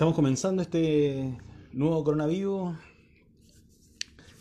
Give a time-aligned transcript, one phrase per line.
[0.00, 1.36] Estamos comenzando este
[1.74, 2.74] nuevo coronavirus,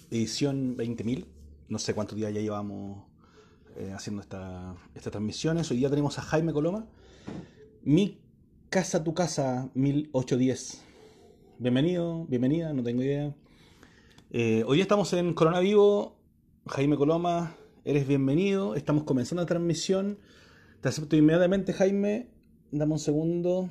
[0.10, 1.26] edición 20.000.
[1.68, 3.04] No sé cuántos días ya llevamos
[3.76, 5.70] eh, haciendo esta, estas transmisiones.
[5.70, 6.88] Hoy día tenemos a Jaime Coloma.
[7.84, 8.22] Mi
[8.70, 10.82] casa, tu casa, 1810.
[11.58, 13.36] Bienvenido, bienvenida, no tengo idea.
[14.32, 16.16] Eh, hoy estamos en Coronavivo.
[16.68, 18.76] Jaime Coloma, eres bienvenido.
[18.76, 20.20] Estamos comenzando la transmisión.
[20.80, 22.30] Te acepto inmediatamente, Jaime.
[22.72, 23.70] Dame un segundo.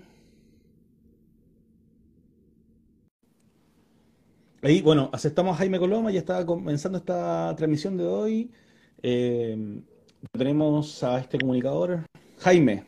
[4.68, 8.50] Ahí, bueno, aceptamos a Jaime Coloma, ya está comenzando esta transmisión de hoy.
[9.02, 9.80] Eh,
[10.32, 12.00] tenemos a este comunicador,
[12.40, 12.84] Jaime.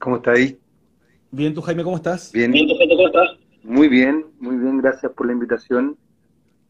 [0.00, 0.58] ¿Cómo está ahí?
[1.30, 2.32] Bien, tú Jaime, ¿cómo estás?
[2.32, 3.38] Bien, ¿cómo estás?
[3.62, 5.96] Muy bien, muy bien, gracias por la invitación.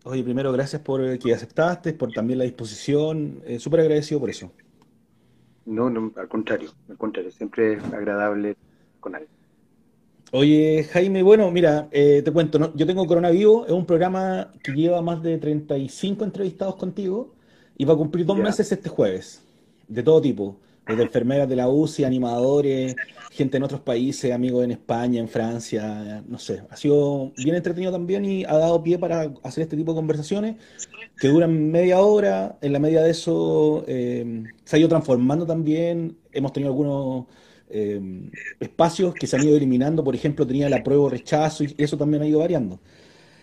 [0.04, 3.40] Oye, primero, gracias por que aceptaste, por también la disposición.
[3.46, 4.52] Eh, Súper agradecido por eso.
[5.64, 8.58] No, no, al contrario, al contrario, siempre es agradable
[9.00, 9.41] con alguien.
[10.34, 12.74] Oye, Jaime, bueno, mira, eh, te cuento, ¿no?
[12.74, 17.34] yo tengo Coronavirus, es un programa que lleva más de 35 entrevistados contigo
[17.76, 19.42] y va a cumplir dos meses este jueves,
[19.88, 22.96] de todo tipo, desde enfermeras de la UCI, animadores,
[23.30, 27.92] gente en otros países, amigos en España, en Francia, no sé, ha sido bien entretenido
[27.92, 30.56] también y ha dado pie para hacer este tipo de conversaciones
[31.18, 36.16] que duran media hora, en la media de eso eh, se ha ido transformando también,
[36.32, 37.26] hemos tenido algunos
[37.72, 41.96] eh, espacios que se han ido eliminando, por ejemplo, tenía la prueba rechazo y eso
[41.96, 42.80] también ha ido variando.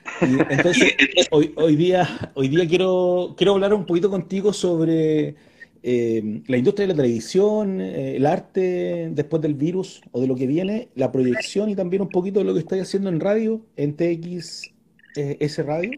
[0.22, 0.94] entonces,
[1.32, 5.36] hoy, hoy, día, hoy día quiero, quiero hablar un poquito contigo sobre
[5.82, 10.36] eh, la industria de la televisión, eh, el arte después del virus o de lo
[10.36, 13.62] que viene, la proyección y también un poquito de lo que estoy haciendo en radio,
[13.76, 14.72] en TX
[15.16, 15.92] S Radio,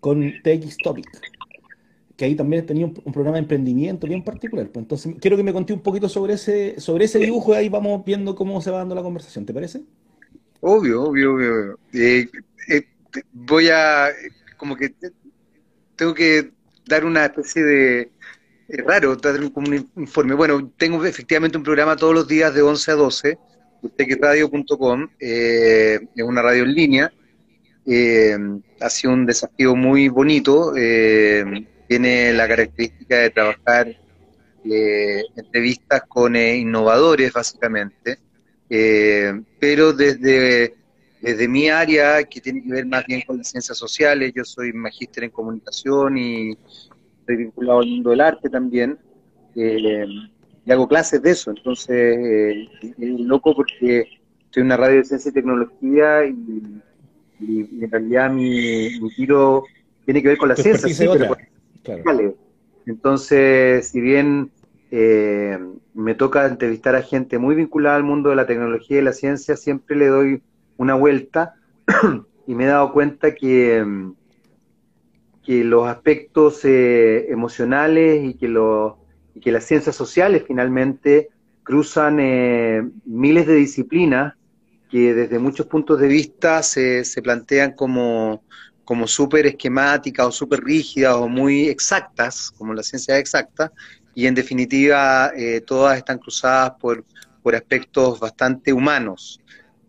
[0.00, 1.08] con TX Topic
[2.16, 4.68] que ahí también tenía un, programa de emprendimiento bien particular.
[4.68, 7.68] Pues entonces, quiero que me conté un poquito sobre ese, sobre ese dibujo y ahí
[7.68, 9.82] vamos viendo cómo se va dando la conversación, ¿te parece?
[10.60, 11.78] Obvio, obvio, obvio.
[11.92, 12.28] Eh,
[12.68, 12.84] eh,
[13.32, 14.08] voy a,
[14.56, 14.94] como que
[15.96, 16.50] tengo que
[16.86, 18.10] dar una especie de,
[18.68, 20.34] raro, dar como un informe.
[20.34, 23.38] Bueno, tengo efectivamente un programa todos los días de 11 a 12,
[24.20, 27.12] radio.com, eh, es una radio en línea.
[27.86, 28.36] Eh,
[28.80, 30.74] ha sido un desafío muy bonito.
[30.76, 33.86] Eh, tiene la característica de trabajar
[34.64, 38.18] eh, entrevistas con eh, innovadores, básicamente,
[38.68, 40.74] eh, pero desde,
[41.20, 44.72] desde mi área, que tiene que ver más bien con las ciencias sociales, yo soy
[44.72, 46.58] magíster en comunicación y
[47.20, 48.98] estoy vinculado al mundo del arte también,
[49.54, 54.08] y hago clases de eso, entonces es loco porque
[54.56, 56.80] en una radio de ciencia y tecnología y,
[57.38, 59.62] en realidad mi, tiro
[60.04, 61.36] tiene que ver con la ciencia, sí, pero,
[62.86, 64.50] entonces, si bien
[64.90, 65.58] eh,
[65.94, 69.56] me toca entrevistar a gente muy vinculada al mundo de la tecnología y la ciencia,
[69.56, 70.42] siempre le doy
[70.76, 71.54] una vuelta
[72.46, 73.84] y me he dado cuenta que,
[75.44, 78.94] que los aspectos eh, emocionales y que, los,
[79.34, 81.28] y que las ciencias sociales finalmente
[81.62, 84.34] cruzan eh, miles de disciplinas
[84.90, 88.44] que desde muchos puntos de vista se, se plantean como,
[88.84, 93.72] como súper esquemáticas o súper rígidas o muy exactas, como la ciencia exacta,
[94.14, 97.04] y en definitiva eh, todas están cruzadas por,
[97.42, 99.40] por aspectos bastante humanos.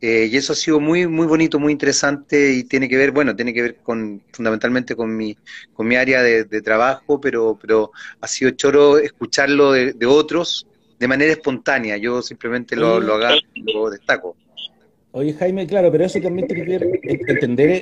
[0.01, 3.35] Eh, y eso ha sido muy, muy bonito, muy interesante y tiene que ver, bueno,
[3.35, 5.35] tiene que ver con fundamentalmente con mi,
[5.73, 7.91] con mi área de, trabajo, pero, pero
[8.21, 10.67] ha sido choro escucharlo de, otros
[10.99, 11.97] de manera espontánea.
[11.97, 14.35] Yo simplemente lo, lo, hago, lo destaco.
[15.17, 16.99] Oye, Jaime, claro, pero eso también tiene que ver,
[17.29, 17.79] entender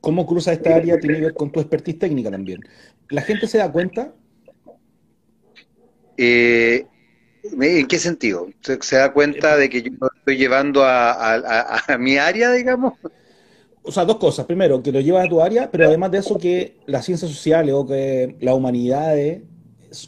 [0.00, 2.60] cómo cruza esta área, tiene que ver con tu expertise técnica también.
[3.08, 4.14] ¿La gente se da cuenta?
[6.16, 6.86] Eh,
[7.60, 8.46] ¿En qué sentido?
[8.82, 12.92] ¿Se da cuenta de que yo estoy llevando a, mi área, digamos?
[13.82, 14.46] O sea, dos cosas.
[14.46, 17.74] Primero, que lo llevas a tu área, pero además de eso, que las ciencias sociales
[17.74, 19.42] o que las humanidades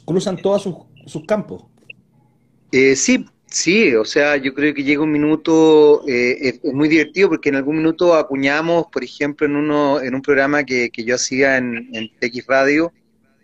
[0.04, 1.64] cruzan todos sus, campos.
[2.70, 7.28] Eh, sí, Sí, o sea, yo creo que llega un minuto, eh, es, muy divertido
[7.28, 11.16] porque en algún minuto acuñamos, por ejemplo, en uno en un programa que, que yo
[11.16, 12.10] hacía en, en
[12.48, 12.94] Radio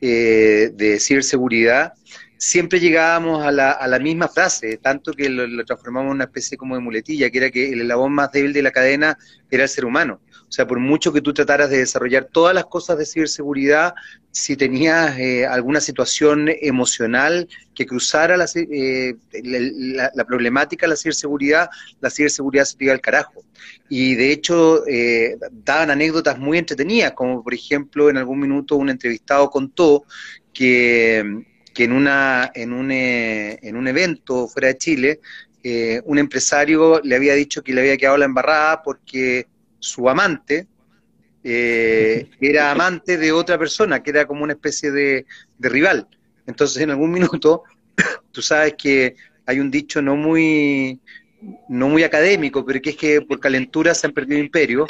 [0.01, 1.93] eh, de ciberseguridad,
[2.39, 6.25] siempre llegábamos a la, a la misma frase, tanto que lo, lo, transformamos en una
[6.25, 9.19] especie como de muletilla, que era que el eslabón más débil de la cadena
[9.51, 10.21] era el ser humano.
[10.49, 13.95] O sea, por mucho que tú trataras de desarrollar todas las cosas de ciberseguridad,
[14.31, 21.69] si tenías eh, alguna situación emocional que cruzara la, eh, la, problemática de la ciberseguridad,
[22.00, 23.43] la ciberseguridad se pega al carajo.
[23.91, 28.89] Y de hecho, eh, daban anécdotas muy entretenidas, como por ejemplo, en algún minuto un
[28.89, 30.05] entrevistado contó
[30.53, 35.21] que, que en, una, en, un, en un evento fuera de Chile,
[35.65, 39.49] eh, un empresario le había dicho que le había quedado la embarrada porque
[39.79, 40.67] su amante
[41.45, 45.27] eh, era amante de otra persona, que era como una especie de,
[45.59, 46.07] rival.
[46.47, 47.63] Entonces, en algún minuto,
[48.33, 49.17] tú sabes que
[49.47, 51.01] hay un dicho no muy,
[51.69, 54.89] no muy académico, pero que es que por calentura se han perdido imperios.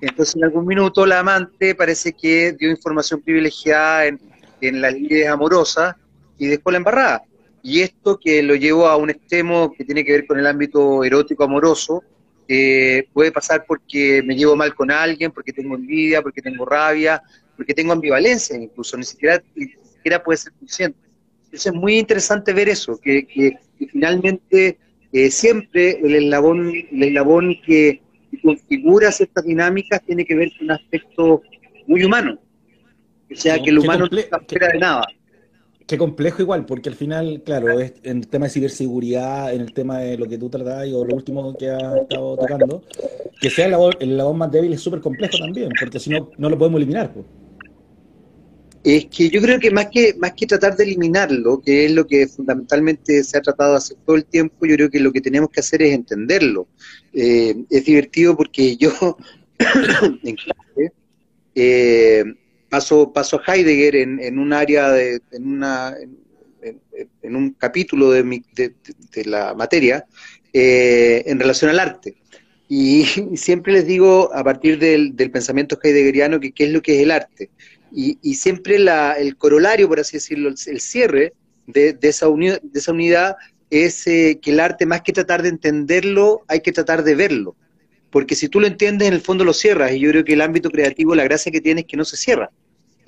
[0.00, 4.20] Entonces, en algún minuto, la amante parece que dio información privilegiada en,
[4.60, 5.96] en las leyes amorosas
[6.38, 7.22] y después la embarrada.
[7.62, 11.02] Y esto que lo llevo a un extremo que tiene que ver con el ámbito
[11.02, 12.04] erótico amoroso,
[12.48, 17.22] eh, puede pasar porque me llevo mal con alguien, porque tengo envidia, porque tengo rabia,
[17.56, 20.98] porque tengo ambivalencia incluso, ni siquiera, ni siquiera puede ser consciente.
[21.44, 23.58] Entonces es muy interesante ver eso, que, que,
[23.90, 24.78] finalmente
[25.12, 28.02] eh, siempre el eslabón, el eslabón que,
[28.42, 31.42] configura ciertas dinámicas tiene que ver con un aspecto
[31.86, 32.38] muy humano.
[33.32, 35.06] O sea, que el humano no está fuera de nada.
[35.86, 39.72] Qué complejo igual, porque al final, claro, es en el tema de ciberseguridad, en el
[39.72, 42.82] tema de lo que tú tratas o lo último que has estado tocando,
[43.40, 46.58] que sea el labor, más débil es súper complejo también, porque si no, no lo
[46.58, 47.12] podemos eliminar.
[47.12, 47.26] Pues.
[48.82, 52.04] Es que yo creo que más que más que tratar de eliminarlo, que es lo
[52.04, 55.20] que fundamentalmente se ha tratado de hacer todo el tiempo, yo creo que lo que
[55.20, 56.66] tenemos que hacer es entenderlo.
[57.12, 58.90] Eh, es divertido porque yo
[60.24, 60.92] en clase
[61.54, 62.24] eh,
[62.68, 65.96] paso, a Heidegger en, un área, de, en, una,
[67.22, 68.74] en, un capítulo de, mi, de,
[69.24, 70.04] la materia
[70.52, 72.16] eh, en relación al arte.
[72.68, 73.04] Y,
[73.36, 77.10] siempre les digo, a partir del, pensamiento heideggeriano, que qué es lo que es el
[77.10, 77.50] arte.
[77.92, 81.32] Y, siempre la, el corolario, por así decirlo, el, cierre
[81.66, 83.36] de, esa de esa unidad
[83.70, 87.56] es eh, que el arte, más que tratar de entenderlo, hay que tratar de verlo.
[88.10, 89.92] Porque si tú lo entiendes, en el fondo lo cierras.
[89.92, 92.16] Y yo creo que el ámbito creativo, la gracia que tiene es que no se
[92.16, 92.50] cierra.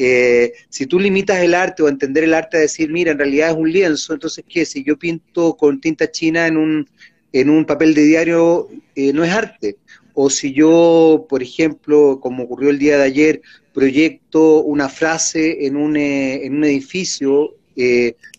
[0.00, 3.50] Eh, si tú limitas el arte o entender el arte a decir, mira, en realidad
[3.50, 4.64] es un lienzo, entonces, ¿qué?
[4.64, 6.88] Si yo pinto con tinta china en un,
[7.32, 9.76] en un papel de diario, eh, no es arte.
[10.14, 13.42] O si yo, por ejemplo, como ocurrió el día de ayer,
[13.74, 17.54] proyecto una frase en un, eh, en un edificio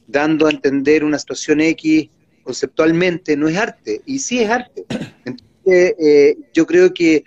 [0.06, 2.10] dando a entender una situación X
[2.44, 4.02] conceptualmente, no es arte.
[4.06, 4.86] Y sí es arte.
[5.24, 5.49] Entonces,
[6.54, 7.24] yo creo que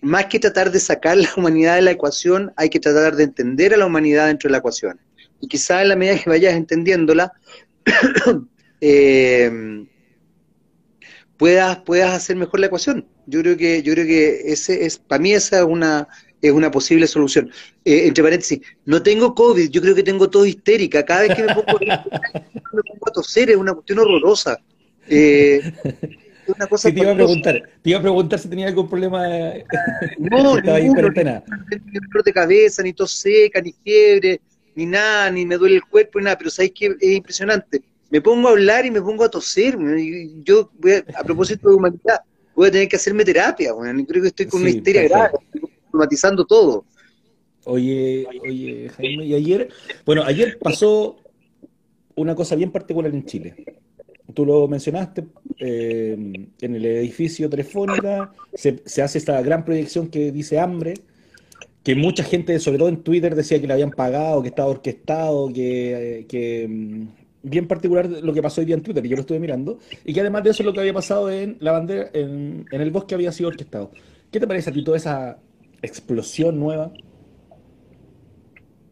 [0.00, 3.74] más que tratar de sacar la humanidad de la ecuación, hay que tratar de entender
[3.74, 5.00] a la humanidad dentro de la ecuación.
[5.40, 7.32] Y quizás en la medida que vayas entendiéndola,
[8.80, 9.86] eh,
[11.36, 13.06] puedas, puedas hacer mejor la ecuación.
[13.26, 16.08] Yo creo que, yo creo que ese es, para mí esa es una,
[16.42, 17.50] es una posible solución.
[17.84, 21.04] Eh, entre paréntesis, no tengo COVID, yo creo que tengo todo histérica.
[21.04, 24.58] Cada vez que me pongo, me pongo a toser es una cuestión horrorosa.
[25.08, 25.60] Eh,
[26.56, 29.26] una cosa te iba a preguntar, te iba a preguntar si tenía algún problema.
[30.18, 31.42] No, estaba en cuarentena.
[31.70, 34.40] Ni dolor de cabeza, ni tos seca, ni fiebre,
[34.74, 37.82] ni nada, ni me duele el cuerpo, ni nada, pero sabéis que es impresionante.
[38.10, 39.78] Me pongo a hablar y me pongo a toser.
[40.44, 42.20] Yo, voy a, propósito de humanidad,
[42.54, 43.72] voy a tener que hacerme terapia.
[43.72, 46.84] Bueno, creo que estoy con una histeria grave, estoy traumatizando todo.
[47.64, 49.68] Oye, oye, Jaime, y ayer,
[50.04, 51.18] bueno, ayer pasó
[52.16, 53.54] una cosa bien particular en Chile
[54.34, 55.24] tú lo mencionaste,
[55.58, 56.16] eh,
[56.60, 60.94] en el edificio Telefónica se, hace esta gran proyección que dice hambre,
[61.82, 65.52] que mucha gente, sobre todo en Twitter, decía que le habían pagado, que estaba orquestado,
[65.52, 67.06] que, mm,
[67.42, 70.20] bien particular lo que pasó hoy día en Twitter, yo lo estuve mirando, y que
[70.20, 73.48] además de eso lo que había pasado en la bandera, en, el bosque había sido
[73.48, 73.90] orquestado.
[74.30, 75.38] ¿Qué te parece a ti toda esa
[75.82, 76.92] explosión nueva?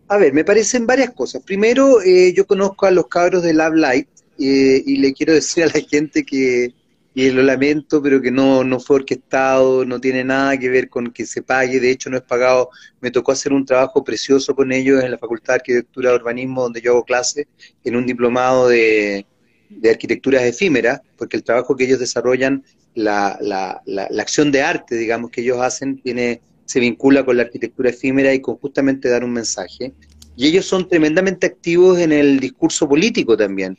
[0.08, 1.42] A ver, me parecen varias cosas.
[1.42, 5.66] Primero, eh, yo conozco a los cabros de Love Light, y le quiero decir a
[5.66, 6.72] la gente que,
[7.14, 11.26] lo lamento, pero que no, no fue orquestado, no tiene nada que ver con que
[11.26, 12.70] se pague, de hecho no es pagado.
[13.00, 16.62] Me tocó hacer un trabajo precioso con ellos en la Facultad de Arquitectura y Urbanismo,
[16.62, 17.48] donde yo hago clase,
[17.82, 19.26] en un diplomado de,
[19.68, 22.64] de arquitecturas efímeras, porque el trabajo que ellos desarrollan,
[22.94, 27.36] la, la, la, la, acción de arte, digamos, que ellos hacen, tiene, se vincula con
[27.36, 29.92] la arquitectura efímera y con justamente dar un mensaje.
[30.36, 33.76] Y ellos son tremendamente activos en el discurso político también.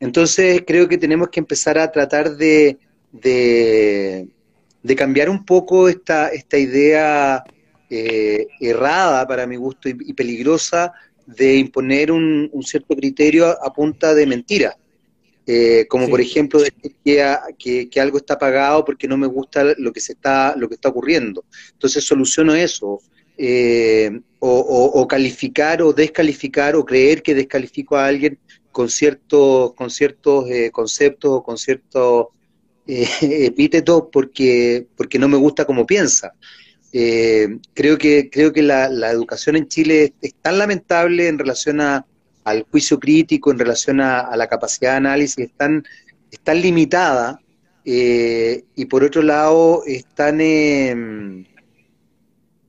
[0.00, 2.78] Entonces creo que tenemos que empezar a tratar de,
[3.12, 4.26] de,
[4.96, 7.44] cambiar un poco esta, esta idea
[7.90, 10.92] eh, errada para mi gusto y, peligrosa
[11.26, 14.76] de imponer un, cierto criterio a, punta de mentira.
[15.46, 16.94] Eh, como por ejemplo decir
[17.58, 20.76] que, que, algo está pagado porque no me gusta lo que se está lo que
[20.76, 21.44] está ocurriendo.
[21.72, 23.00] Entonces soluciono eso.
[23.36, 28.38] Eh, o, calificar o descalificar o creer que descalifico a alguien
[28.72, 32.26] con ciertos, con ciertos eh, conceptos o con ciertos
[32.86, 33.08] eh,
[33.46, 36.32] epítetos porque, porque no me gusta como piensa.
[36.92, 42.04] Eh, creo que, creo que la, educación en Chile es, tan lamentable en relación a,
[42.44, 45.84] al juicio crítico, en relación a, la capacidad de análisis, es tan,
[46.60, 47.40] limitada
[47.84, 51.44] eh, y por otro lado están em,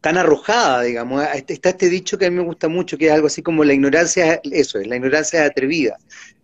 [0.02, 1.24] tan arrojada, digamos.
[1.48, 3.74] Está este dicho que a mí me gusta mucho, que es algo así como la
[3.74, 5.98] ignorancia, eso es, la ignorancia es atrevida.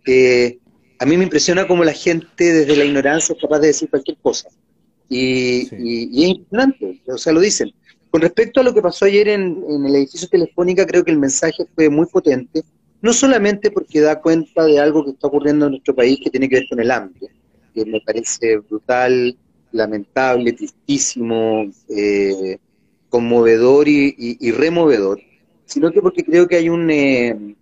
[0.06, 0.58] Eh,
[1.00, 4.16] a mí me impresiona cómo la gente desde la ignorancia es capaz de decir cualquier
[4.22, 4.48] cosa.
[5.08, 7.72] Y, es impresionante, o sea, lo dicen.
[8.10, 11.66] Con respecto a lo que pasó ayer en, el edificio Telefónica, creo que el mensaje
[11.74, 12.62] fue muy potente,
[13.02, 16.48] no solamente porque da cuenta de algo que está ocurriendo en nuestro país que tiene
[16.48, 17.28] que ver con el hambre,
[17.74, 19.36] que me parece brutal,
[19.72, 22.58] lamentable, tristísimo, eh,
[23.08, 25.20] conmovedor y, removedor,
[25.64, 27.54] sino que porque creo que hay un, eh,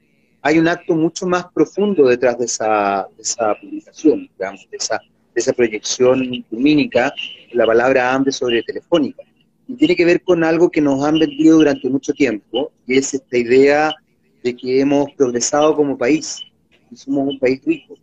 [0.43, 4.99] hay un acto mucho más profundo detrás de esa, esa publicación, digamos, de esa,
[5.35, 7.13] de esa proyección lumínica,
[7.53, 9.23] la palabra hambre sobre telefónica.
[9.69, 13.15] Y tiene que ver con algo que nos han vendido durante mucho tiempo, y es
[13.15, 13.95] esta idea
[14.43, 16.43] de que hemos progresado como país,
[16.91, 17.95] y somos un país rico.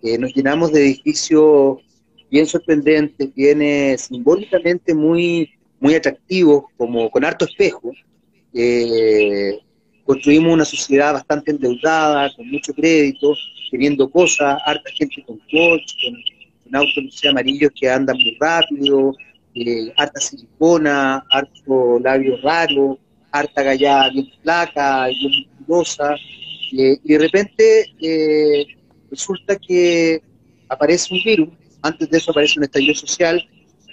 [0.00, 1.78] que nos llenamos de edificios
[2.28, 5.50] bien sorprendentes, bien eh, simbólicamente muy
[5.82, 7.92] muy atractivos, como con harto espejo.
[8.54, 9.58] Eh,
[10.04, 13.34] construimos una sociedad bastante endeudada, con mucho crédito,
[13.70, 19.14] teniendo cosas, harta gente con coche, con, autos amarillos que andan muy rápido,
[19.54, 22.98] eh, harta silicona, harto labio raro,
[23.30, 26.14] harta gallada bien flaca, bien musculosa,
[26.78, 28.66] eh, y de repente eh,
[29.10, 30.22] resulta que
[30.68, 31.48] aparece un virus,
[31.82, 33.46] antes de eso aparece un estallido social,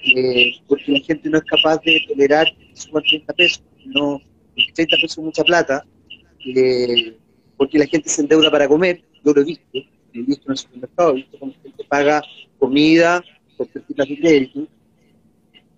[0.04, 4.22] eh, porque la gente no es capaz de tolerar que suban 30 pesos, no,
[4.74, 5.86] 30 pesos es mucha plata,
[6.46, 7.18] eh,
[7.58, 10.52] porque la gente se endeuda para comer, yo lo he visto, lo he visto en
[10.52, 12.22] el supermercado, he visto cómo la gente paga
[12.58, 13.24] comida
[13.58, 14.68] por tarjetas de crédito,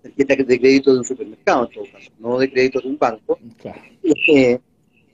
[0.02, 3.38] tarjetas de crédito de un supermercado en todo caso, no de crédito de un banco.
[4.28, 4.58] Eh,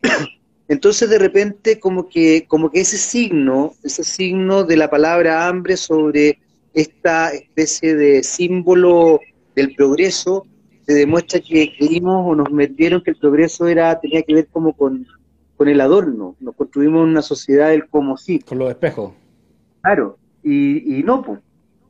[0.68, 5.76] entonces de repente como que, como que ese signo, ese signo de la palabra hambre
[5.76, 6.38] sobre
[6.74, 9.20] esta especie de símbolo
[9.54, 10.46] del progreso
[10.86, 14.72] se demuestra que creímos o nos metieron que el progreso era tenía que ver como
[14.72, 15.06] con,
[15.58, 18.38] el adorno, nos construimos una sociedad del como sí.
[18.38, 19.12] Con los espejos.
[19.82, 21.40] Claro, y, y no, pues,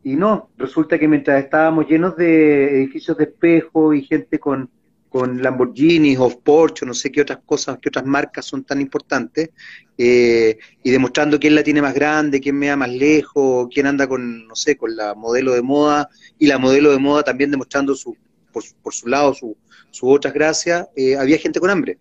[0.03, 4.71] y no, resulta que mientras estábamos llenos de edificios de espejo y gente con,
[5.09, 9.51] con Lamborghinis o Porsche, no sé qué otras cosas, qué otras marcas son tan importantes,
[9.97, 14.07] eh, y demostrando quién la tiene más grande, quién me da más lejos, quién anda
[14.07, 17.95] con, no sé, con la modelo de moda, y la modelo de moda también demostrando
[17.95, 18.17] su,
[18.53, 19.53] por, su lado sus
[19.91, 21.99] su otras gracias, eh, había gente con hambre.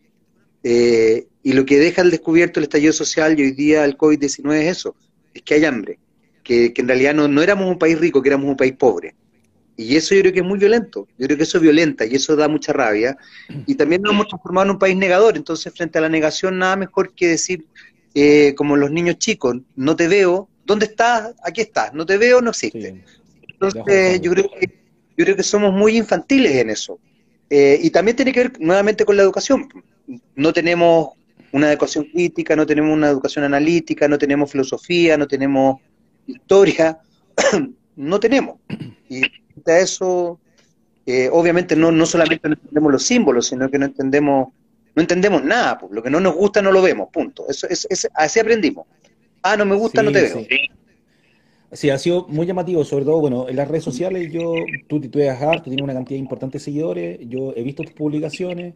[0.64, 4.54] Eh, y lo que deja al descubierto el estallido social y hoy día el COVID-19
[4.56, 4.96] es eso,
[5.34, 5.98] es que hay hambre,
[6.44, 9.16] que, que en realidad no, no éramos un país rico, que éramos un país pobre.
[9.80, 12.36] Y eso yo creo que es muy violento, yo creo que eso violenta y eso
[12.36, 13.16] da mucha rabia.
[13.68, 16.76] Y también nos hemos transformado en un país negador, entonces frente a la negación nada
[16.76, 17.64] mejor que decir,
[18.16, 21.36] eh, como los niños chicos, no te veo, ¿dónde estás?
[21.44, 23.04] Aquí estás, no te veo, no existe.
[23.48, 24.68] Entonces yo creo, que,
[25.16, 27.00] yo creo que somos muy infantiles en eso.
[27.48, 29.70] Eh, y también tiene que ver nuevamente con la educación.
[30.36, 31.10] No tenemos
[31.52, 35.80] una educación crítica, no tenemos una educación analítica, no tenemos filosofía, no tenemos
[36.26, 37.00] historia,
[37.96, 38.58] no tenemos.
[39.08, 39.22] Y
[39.66, 40.40] a eso,
[41.08, 44.50] eh, obviamente no, no solamente no entendemos los símbolos, sino que no entendemos,
[44.94, 47.46] no entendemos nada, pues, lo que no nos gusta no lo vemos, punto.
[47.48, 48.86] Eso, es, así aprendimos.
[49.42, 50.46] Ah, no me gusta, no te veo.
[51.72, 51.90] Sí.
[51.90, 54.54] ha sido muy llamativo, sobre todo, bueno, en las redes sociales yo,
[54.88, 58.74] tú titubeas harto, tienes una cantidad importante de seguidores, yo he visto tus publicaciones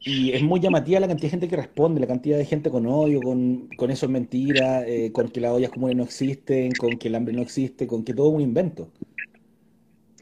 [0.00, 2.86] y es muy llamativa la cantidad de gente que responde, la cantidad de gente con
[2.86, 6.96] odio, con, con eso es mentira, eh, con que las ollas comunes no existen, con
[6.96, 8.88] que el hambre no existe, con que todo es un invento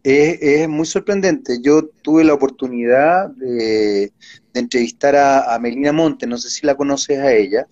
[0.06, 1.58] es, muy sorprendente.
[1.60, 4.12] Yo tuve la oportunidad de,
[4.54, 7.66] entrevistar a, Melina Monte, no sé si la conoces a ella.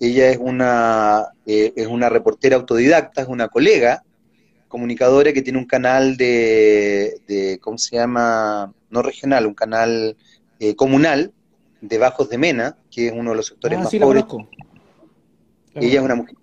[0.00, 4.02] Ella es una, eh, es una reportera autodidacta, es una colega
[4.68, 8.72] comunicadora que tiene un canal de, ¿cómo se llama?
[8.90, 10.16] No regional, un canal
[10.58, 11.32] eh, comunal
[11.80, 14.24] de Bajos de Mena, que es uno de los sectores ah, más pobres.
[15.74, 16.34] Ella es una mujer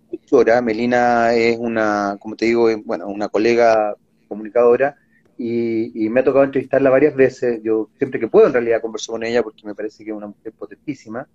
[0.63, 3.95] Melina es una, como te digo, bueno, una colega
[4.29, 4.95] comunicadora
[5.43, 7.61] y, me ha tocado entrevistarla varias veces.
[7.63, 10.27] Yo siempre que puedo en realidad converso con ella porque me parece que es una
[10.27, 11.27] mujer potentísima.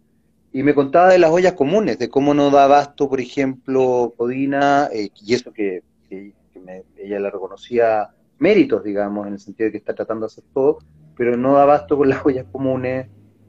[0.53, 4.89] Y me contaba de las ollas comunes, de cómo no da abasto, por ejemplo, Codina,
[4.93, 8.09] eh, y eso que, ella le reconocía
[8.39, 10.79] méritos, digamos, en el sentido de que está tratando de hacer todo,
[11.17, 13.09] pero no da abasto con las ollas comunes.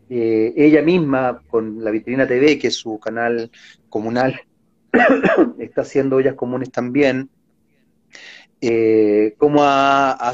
[0.09, 3.51] Eh, ella misma, con la Vitrina TV, que es su canal
[3.89, 4.41] comunal,
[5.59, 7.29] está haciendo ollas comunes también
[8.61, 10.31] eh, cómo ha, ha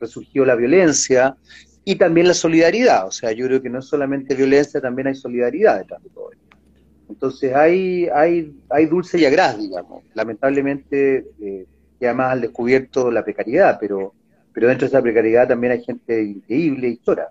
[0.00, 1.36] resurgido la violencia
[1.84, 3.06] y también la solidaridad.
[3.06, 6.32] O sea, yo creo que no es solamente violencia, también hay solidaridad detrás de todo
[6.32, 6.42] esto.
[7.08, 10.02] Entonces hay, hay, hay dulce y agraz, digamos.
[10.14, 11.66] Lamentablemente, eh,
[11.98, 14.14] que además al descubierto la precariedad, pero,
[14.52, 17.28] pero dentro de esa precariedad también hay gente increíble y sola.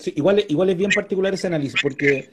[0.00, 2.30] Sí, igual, igual es bien particular ese análisis, porque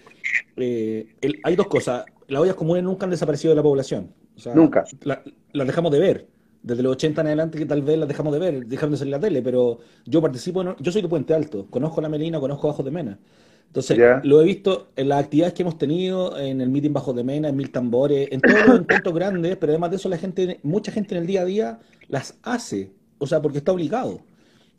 [0.56, 1.06] eh,
[1.44, 2.06] hay dos cosas.
[2.28, 4.14] Las ollas comunes nunca han desaparecido de la población.
[4.56, 4.86] nunca.
[5.04, 6.28] las dejamos de ver.
[6.64, 9.12] Desde los 80 en adelante que tal vez las dejamos de ver, dejando de salir
[9.12, 12.84] la tele, pero yo participo, yo soy de Puente Alto, conozco la Melina, conozco Bajo
[12.84, 13.20] de Mena.
[13.68, 17.24] Entonces, lo he visto en las actividades que hemos tenido, en el meeting Bajo de
[17.24, 20.60] Mena, en Mil Tambores, en todos los encuentros grandes, pero además de eso la gente,
[20.64, 24.22] mucha gente en el día a día las hace, o sea, porque está obligado.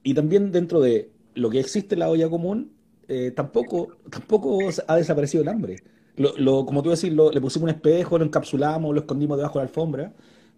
[0.02, 2.72] Y también dentro de lo que existe en la olla común,
[3.08, 5.76] eh, tampoco, tampoco ha desaparecido el hambre.
[6.16, 9.68] Lo, como tú decís, le pusimos un espejo, lo encapsulamos, lo escondimos debajo de la
[9.68, 10.12] alfombra,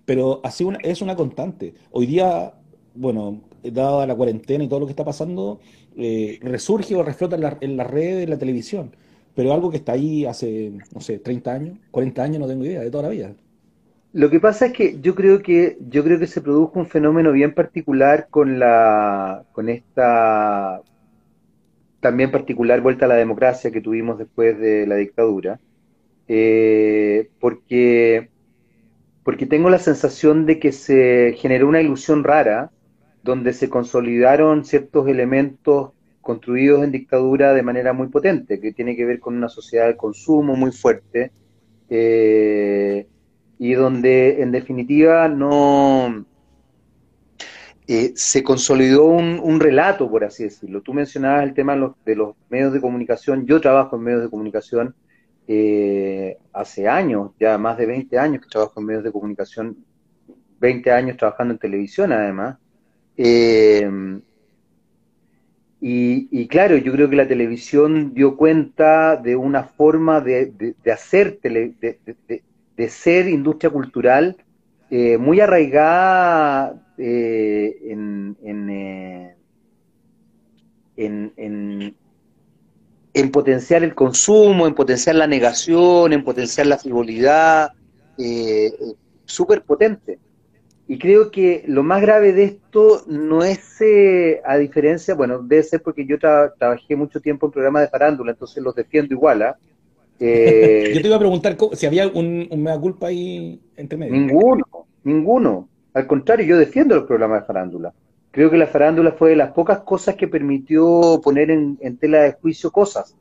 [0.06, 1.74] pero así es una constante.
[1.90, 2.54] Hoy día,
[2.94, 5.60] bueno, dada la cuarentena y todo lo que está pasando,
[5.96, 8.96] eh, resurge o reflota en, la, las redes, en la televisión,
[9.34, 12.80] pero algo que está ahí hace, no sé, 30 años, 40 años, no tengo idea,
[12.80, 13.34] de toda la vida.
[14.12, 17.30] Lo que pasa es que yo creo que yo creo que se produjo un fenómeno
[17.30, 20.82] bien particular con la con esta
[22.00, 25.60] también particular vuelta a la democracia que tuvimos después de la dictadura,
[26.28, 28.30] eh, porque,
[29.22, 32.70] porque tengo la sensación de que se generó una ilusión rara,
[33.22, 35.92] donde se consolidaron ciertos elementos
[36.22, 39.96] construidos en dictadura de manera muy potente, que tiene que ver con una sociedad de
[39.96, 41.32] consumo muy fuerte,
[41.90, 43.06] eh,
[43.58, 46.24] y donde en definitiva no,
[47.92, 50.80] eh, se consolidó un, relato, por así decirlo.
[50.80, 51.72] Tú mencionabas el tema
[52.04, 53.46] de los, medios de comunicación.
[53.46, 54.94] Yo trabajo en medios de comunicación
[55.48, 59.76] eh, hace años, ya más de 20 años que trabajo en medios de comunicación,
[60.60, 62.58] 20 años trabajando en televisión además.
[63.16, 63.90] Eh,
[65.80, 72.88] y, claro, yo creo que la televisión dio cuenta de una forma de, hacer, de,
[72.88, 74.36] ser industria cultural
[75.18, 79.34] muy arraigada eh, en, eh,
[80.96, 81.94] en, en,
[83.14, 87.72] en, potenciar el consumo, en potenciar la negación, en potenciar la frivolidad,
[88.18, 88.70] eh,
[89.24, 90.18] súper potente.
[90.88, 93.78] Y creo que lo más grave de esto no es,
[94.44, 98.62] a diferencia, bueno, debe ser porque yo trabajé mucho tiempo en programas de farándula, entonces
[98.62, 99.40] los defiendo igual.
[99.40, 99.56] ¿ah?
[100.20, 100.26] yo
[101.00, 104.12] te iba a preguntar si había un, un mea culpa ahí entre medio.
[104.12, 104.66] Ninguno,
[105.02, 105.69] ninguno.
[105.94, 107.92] Al contrario, yo defiendo el programa de farándula.
[108.30, 112.32] Creo que la farándula fue de las pocas cosas que permitió poner en, tela de
[112.32, 113.16] juicio cosas.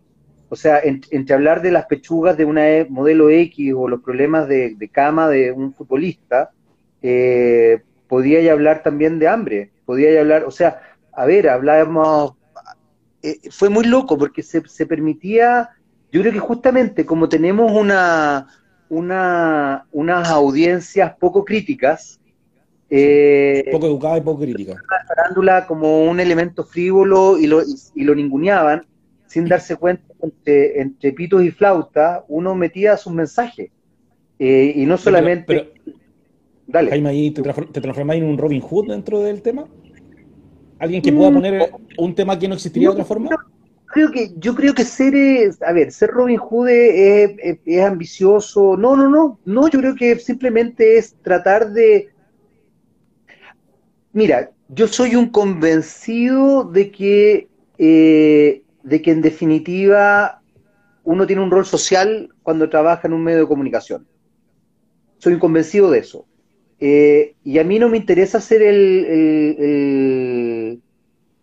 [0.49, 4.47] O sea, entre hablar de las pechugas de una e, modelo X o los problemas
[4.47, 6.51] de, cama de un futbolista,
[7.01, 10.82] eh, podía ya hablar también de hambre, podía ya hablar, o sea,
[11.13, 12.34] a ver, hablábamos,
[13.21, 15.69] eh, fue muy loco porque se, se, permitía,
[16.12, 18.47] yo creo que justamente como tenemos una,
[18.89, 22.18] una, unas audiencias poco críticas,
[22.89, 24.73] eh, poco educada y poco crítica.
[24.73, 27.62] La farándula como un elemento frívolo y lo,
[27.95, 28.86] y, lo ninguneaban
[29.28, 33.69] sin darse cuenta entre, entre pitos y flauta, uno metía sus mensajes.
[34.39, 35.71] Eh, y no solamente.
[36.65, 36.89] Dale.
[36.89, 39.67] Jaime, ahí te, transformas en un Robin Hood dentro del tema?
[40.80, 43.30] ¿Alguien que pueda mm, poner un tema que no existiría de otra forma?
[43.91, 45.13] creo que, yo creo que ser,
[45.65, 48.78] a ver, ser Robin Hood es, es, ambicioso.
[48.78, 52.10] No, no, no, no, yo creo que simplemente es tratar de,
[54.12, 60.41] Mira, yo soy un convencido de que, eh, de que en definitiva
[61.04, 64.08] uno tiene un rol social cuando trabaja en un medio de comunicación.
[65.19, 66.26] Soy un convencido de eso.
[66.80, 69.06] Eh, y a mí no me interesa ser el,
[69.60, 70.82] el,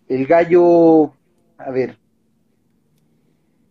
[0.08, 1.12] el, gallo,
[1.58, 1.98] a ver,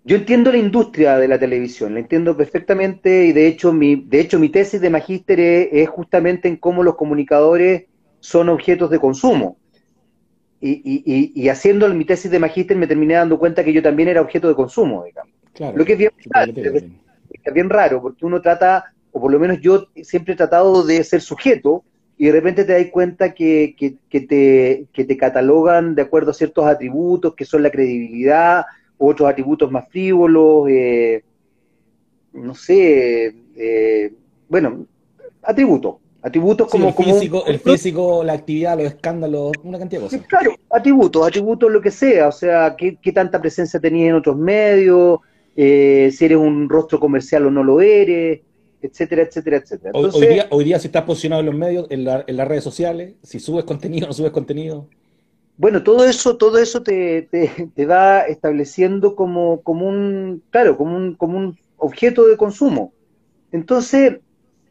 [0.03, 4.19] yo entiendo la industria de la televisión, la entiendo perfectamente y de hecho mi, de
[4.19, 7.85] hecho mi tesis de magíster es justamente en cómo los comunicadores
[8.25, 9.57] son objetos de consumo.
[10.59, 14.47] Y, haciendo mi tesis de magíster me terminé dando cuenta que yo también era objeto
[14.47, 15.31] de consumo, digamos.
[15.75, 19.61] Lo que es bien, raro, es bien raro, porque uno trata, o por lo menos
[19.61, 21.83] yo siempre he tratado de ser sujeto,
[22.17, 23.75] y de repente te das cuenta que,
[24.09, 28.65] te, te catalogan de acuerdo a ciertos atributos, que son la credibilidad,
[28.97, 31.23] otros atributos más frívolos, eh,
[32.33, 34.13] no sé, eh,
[34.49, 34.87] bueno,
[35.43, 35.97] atributos.
[36.25, 40.25] Atributos como, el, físico, el físico, la actividad, los escándalos, una cantidad de cosas.
[40.27, 45.19] Claro, atributos, atributos lo que sea, o sea, qué, tanta presencia tenías en otros medios,
[45.55, 48.41] eh, si eres un rostro comercial o no lo eres,
[48.81, 49.91] etcétera, etcétera, etcétera.
[49.93, 53.39] hoy, día, hoy día si estás posicionado en los medios, en, las redes sociales, si
[53.39, 54.87] subes contenido o no subes contenido.
[55.57, 57.29] Bueno, todo eso, todo eso te,
[57.75, 62.93] te, va estableciendo como, como un, claro, como un, como un objeto de consumo.
[63.51, 64.17] Entonces,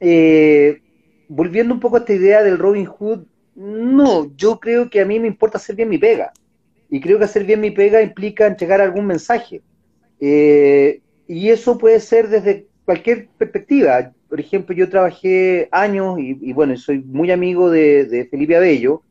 [0.00, 0.80] eh,
[1.28, 5.20] volviendo un poco a esta idea del Robin Hood, no, yo creo que a mí
[5.20, 6.32] me importa hacer bien mi pega.
[6.90, 9.62] Y creo que hacer bien mi pega implica entregar algún mensaje.
[10.20, 14.12] Eh, y eso puede ser desde cualquier perspectiva.
[14.28, 19.02] Por ejemplo, yo trabajé años y, bueno, soy muy amigo de, Felipe Abello,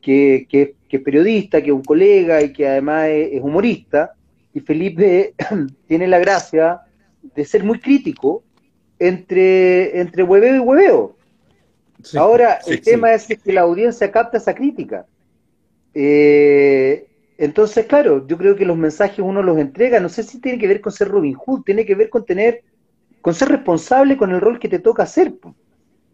[0.00, 4.12] que, es periodista, que es un colega y que además es, humorista.
[4.52, 5.34] Y Felipe
[5.88, 6.80] tiene la gracia
[7.22, 8.44] de ser muy crítico
[8.98, 11.16] entre, entre hueveo y hueveo.
[12.16, 15.06] Ahora, el tema es que la audiencia capta esa crítica.
[15.94, 17.06] Eh,
[17.38, 20.68] entonces, claro, yo creo que los mensajes uno los entrega, no sé si tiene que
[20.68, 22.62] ver con ser Robin Hood, tiene que ver con tener,
[23.20, 25.34] con ser responsable con el rol que te toca hacer.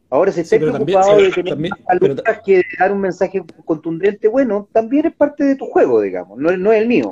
[0.08, 5.44] Ahora, si estás preocupado de tener que dar un mensaje contundente, bueno, también es parte
[5.44, 7.10] de tu juego, digamos, no, no es el mío.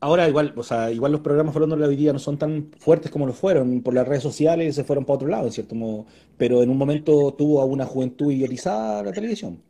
[0.00, 3.10] Ahora igual, o sea, igual los programas hablando de hoy día no son tan fuertes
[3.10, 6.06] como lo fueron por las redes sociales, se fueron para otro lado, en cierto modo.
[6.36, 9.62] Pero en un momento tuvo a una juventud idealizada la televisión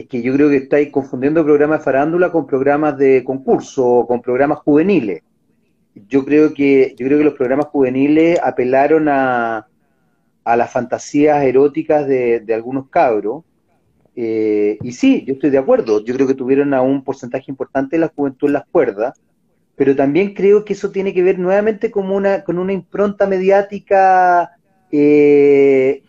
[0.00, 4.22] es que yo creo que estáis confundiendo programas de farándula con programas de concurso, con
[4.22, 5.22] programas juveniles.
[6.08, 9.66] Yo creo que, yo creo que los programas juveniles apelaron a,
[10.44, 13.44] a las fantasías eróticas de, algunos cabros.
[14.16, 16.04] Eh, y sí, yo estoy de acuerdo.
[16.04, 19.20] Yo creo que tuvieron a un porcentaje importante de la juventud en las cuerdas,
[19.76, 24.50] pero también creo que eso tiene que ver nuevamente con una, con una impronta mediática
[24.90, 26.02] eh,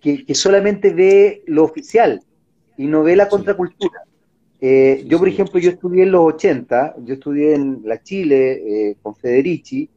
[0.00, 2.22] que, que solamente ve lo oficial
[2.76, 4.02] y no ve la contracultura.
[4.60, 9.14] Eh, yo, por ejemplo, yo estudié en los 80, yo estudié en la Chile con
[9.14, 9.88] Federici,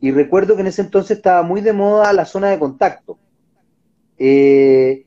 [0.00, 3.18] y recuerdo que en ese entonces estaba muy de moda la zona de contacto.
[4.18, 5.05] Eh,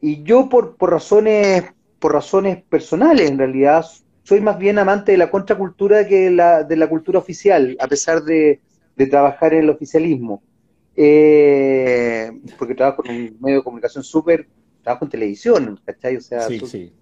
[0.00, 1.64] y yo por, por, razones,
[1.98, 3.84] por razones personales, en realidad,
[4.22, 8.22] soy más bien amante de la contracultura que la, de la cultura oficial, a pesar
[8.22, 8.60] de,
[8.96, 10.42] de trabajar en el oficialismo.
[10.94, 14.48] porque trabajo en un medio de comunicación súper
[14.82, 16.16] trabajo en televisión, ¿cachai?
[16.16, 16.92] O sea, sí, sí.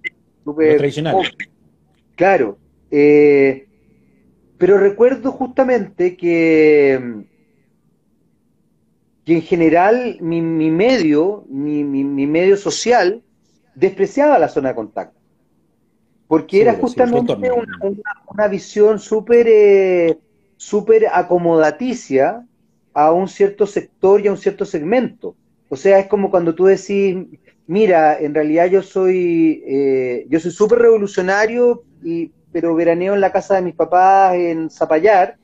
[0.44, 1.16] tradicional.
[2.14, 2.58] Claro.
[2.90, 3.66] Eh,
[4.58, 7.24] pero recuerdo justamente que,
[9.26, 13.22] que en general mi, medio, mi, medio social,
[13.74, 15.18] despreciaba la zona de contacto.
[16.28, 17.34] Porque era justamente
[18.30, 20.18] una, visión súper eh,
[20.56, 22.46] súper acomodaticia
[22.94, 25.34] a un cierto sector y a un cierto segmento.
[25.68, 27.16] O sea, es como cuando tú decís,
[27.66, 33.32] Mira, en realidad yo soy eh, yo soy súper revolucionario, y, pero veraneo en la
[33.32, 35.36] casa de mis papás en Zapallar,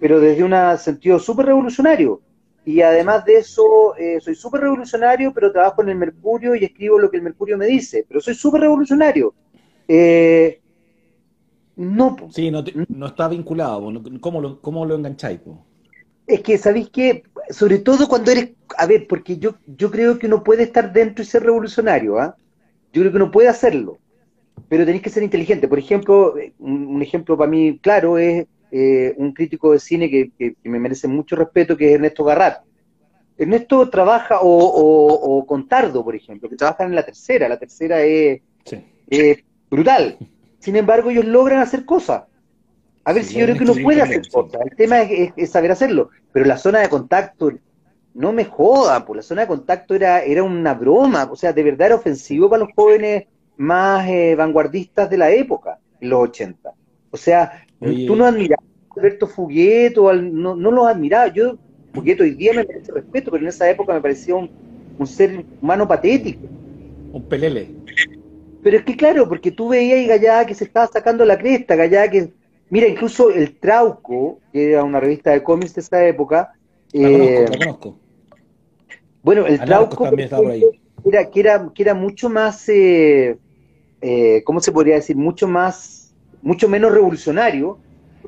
[0.00, 2.22] pero desde un sentido súper revolucionario.
[2.68, 6.98] Y además de eso, eh, soy súper revolucionario, pero trabajo en el Mercurio y escribo
[6.98, 8.04] lo que el Mercurio me dice.
[8.06, 9.32] Pero soy súper revolucionario.
[9.88, 10.60] Eh,
[11.76, 12.14] no.
[12.30, 13.90] Sí, no, no, está vinculado.
[14.20, 15.40] ¿Cómo lo, cómo lo engancháis?
[16.26, 17.22] Es que, ¿sabéis qué?
[17.48, 21.22] Sobre todo cuando eres, a ver, porque yo, yo creo que uno puede estar dentro
[21.22, 22.36] y ser revolucionario, ¿ah?
[22.92, 23.96] Yo creo que uno puede hacerlo,
[24.68, 25.68] pero tenéis que ser inteligente.
[25.68, 30.78] Por ejemplo, un, ejemplo para mí claro es eh, un crítico de cine que, me
[30.78, 32.62] merece mucho respeto, que es Ernesto Garrat.
[33.36, 37.48] Ernesto trabaja, o, o, Contardo, por ejemplo, que trabajan en la tercera.
[37.48, 38.42] La tercera es,
[39.70, 40.18] brutal.
[40.58, 42.24] Sin embargo, ellos logran hacer cosas.
[43.04, 44.60] A ver, si yo creo que uno puede hacer cosas.
[44.68, 46.10] El tema es, saber hacerlo.
[46.32, 47.52] Pero la zona de contacto,
[48.12, 51.28] no me joda, pues la zona de contacto era, era una broma.
[51.30, 53.26] O sea, de verdad era ofensivo para los jóvenes
[53.56, 56.72] más eh, vanguardistas de la época, en los 80.
[57.10, 61.32] O sea, tú no admirabas a Alberto Fugueto, no, no los admirabas.
[61.34, 61.56] Yo,
[61.92, 64.50] Fugueto hoy día me merece respeto, pero en esa época me parecía un,
[64.98, 66.46] un ser humano patético.
[67.12, 67.70] Un pelele.
[68.62, 71.76] Pero es que claro, porque tú veías y Gallada que se estaba sacando la cresta,
[71.76, 72.32] Gallada que
[72.70, 76.52] Mira, incluso el Trauco, que era una revista de cómics de esa época.
[76.92, 77.98] La conozco, la eh, conozco.
[79.22, 80.06] Bueno, el Trauco
[81.04, 83.38] Era, que, era, que era mucho más, eh,
[84.00, 85.16] eh, ¿cómo se podría decir?
[85.16, 85.97] Mucho más,
[86.42, 87.78] mucho menos revolucionario.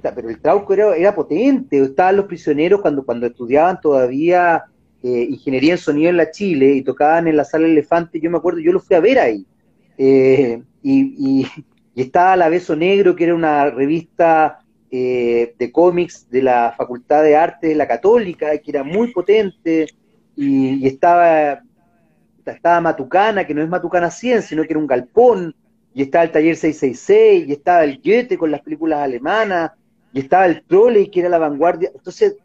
[0.03, 1.81] pero el Trauco era, era potente.
[1.81, 4.65] Estaban los prisioneros cuando, cuando estudiaban todavía
[5.03, 8.21] ingeniería en sonido en la Chile y tocaban en la sala Elefante.
[8.21, 9.47] Yo me acuerdo, yo lo fui a ver ahí.
[9.97, 11.47] y,
[11.95, 14.61] y estaba La Beso Negro, que era una revista
[14.93, 19.87] eh, de cómics de la Facultad de Artes de la Católica, que era muy potente,
[20.35, 21.63] y, estaba,
[22.45, 25.55] estaba Matucana, que no es Matucana 100, sino que era un galpón,
[25.95, 29.73] y estaba el Taller 666, y estaba el Goethe con las películas alemanas,
[30.13, 31.91] y estaba el Trolley, que era la vanguardia.
[31.95, 32.37] Entonces,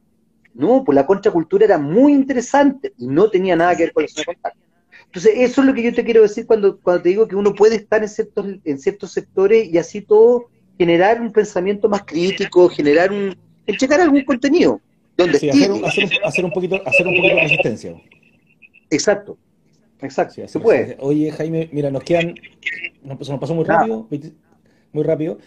[0.53, 4.09] no, pues la contracultura era muy interesante y no tenía nada que ver con la
[4.09, 4.59] zona contacto.
[5.05, 7.53] Entonces, eso es lo que yo te quiero decir cuando, cuando te digo que uno
[7.53, 12.69] puede estar en ciertos, en ciertos sectores y así todo generar un pensamiento más crítico,
[12.69, 13.35] generar un,
[13.77, 14.81] checar algún contenido.
[15.17, 17.95] Donde hacer, un, hacer, un, poquito, hacer un poquito de resistencia.
[18.89, 19.37] Exacto.
[20.01, 20.97] Exacto, se puede.
[20.99, 22.35] Oye, Jaime, mira, nos quedan,
[23.03, 24.07] nos, pasó muy rápido,
[24.91, 25.37] muy rápido.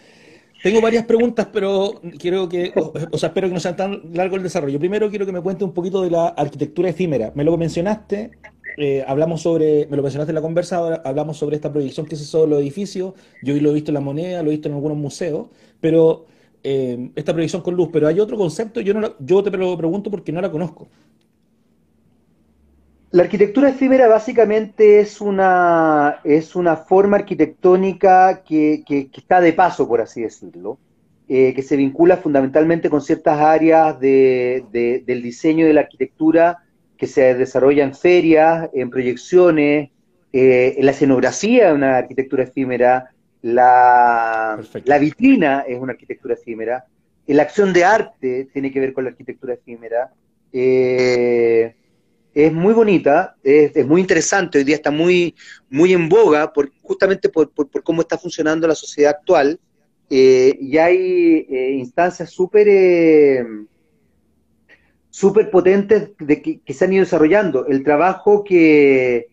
[0.61, 4.43] Tengo varias preguntas, pero quiero que, o, sea, espero que no sea tan largo el
[4.43, 4.77] desarrollo.
[4.77, 7.31] Primero quiero que me cuente un poquito de la arquitectura efímera.
[7.33, 8.31] Me lo mencionaste,
[8.77, 12.23] eh, hablamos sobre, me lo mencionaste en la conversa, hablamos sobre esta proyección que se
[12.23, 13.13] hizo de los edificios.
[13.41, 15.47] Yo lo he visto en la moneda, lo he visto en algunos museos,
[15.79, 16.25] pero
[16.61, 17.89] eh, esta proyección con luz.
[17.93, 20.89] Pero hay otro concepto, yo no yo te lo pregunto porque no la conozco.
[23.11, 29.99] La arquitectura efímera básicamente es una, es una forma arquitectónica que, está de paso, por
[29.99, 30.77] así decirlo,
[31.27, 36.59] eh, que se vincula fundamentalmente con ciertas áreas de, del diseño de la arquitectura
[36.97, 39.89] que se desarrolla en ferias, en proyecciones,
[40.31, 43.09] eh, en la escenografía de una arquitectura efímera,
[43.41, 46.85] la, la vitrina es una arquitectura efímera,
[47.25, 50.11] la acción de arte tiene que ver con la arquitectura efímera.
[50.51, 51.75] Eh,
[52.33, 55.35] es muy bonita, es, muy interesante, hoy día está muy,
[55.69, 57.51] muy en boga, por, justamente por,
[57.83, 59.59] cómo está funcionando la sociedad actual,
[60.09, 63.45] eh, y hay eh, instancias súper eh,
[65.11, 67.67] super potentes de que, se han ido desarrollando.
[67.67, 69.27] El trabajo que,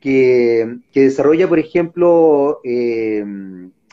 [0.00, 2.60] que, desarrolla, por ejemplo,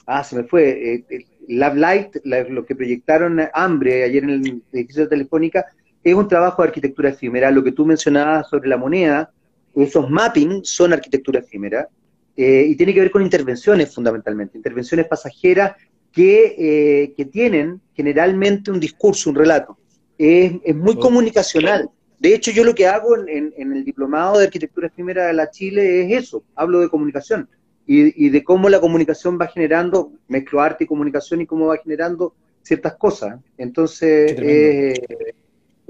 [0.06, 1.06] ah, se me fue,
[1.48, 5.66] Love Light, lo que proyectaron Hambre ayer en el edificio de Telefónica,
[6.04, 7.52] es un trabajo de arquitectura efímera.
[7.52, 9.32] Lo que tú mencionabas sobre la moneda,
[9.76, 11.88] esos mapping son arquitectura efímera
[12.36, 15.74] eh, y tiene que ver con intervenciones fundamentalmente, intervenciones pasajeras
[16.12, 19.78] que, eh, que tienen generalmente un discurso, un relato.
[20.18, 21.90] Es, muy comunicacional.
[22.20, 26.02] De hecho, yo lo que hago en, el diplomado de arquitectura efímera de la Chile
[26.04, 27.48] es eso, hablo de comunicación
[27.88, 31.78] y, y de cómo la comunicación va generando, mezclo arte y comunicación y cómo va
[31.78, 33.40] generando ciertas cosas.
[33.58, 34.36] Entonces,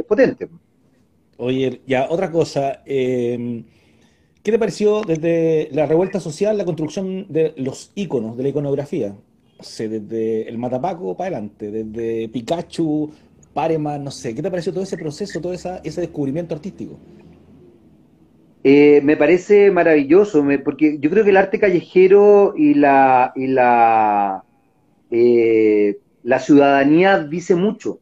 [0.02, 0.50] es potente.
[1.38, 2.82] Oye, ya, otra cosa.
[2.86, 3.64] Em,
[4.44, 9.16] ¿Qué te pareció desde la revuelta social, la construcción de los iconos, de la iconografía?
[9.58, 13.12] O sea, desde el Matapaco para adelante, desde Pikachu,
[13.54, 14.34] Pareman, no sé.
[14.34, 16.98] ¿Qué te pareció todo ese proceso, todo ese descubrimiento artístico?
[18.64, 24.44] Eh, me parece maravilloso, porque yo creo que el arte callejero y la, y la,
[25.12, 28.00] eh, la ciudadanía dice mucho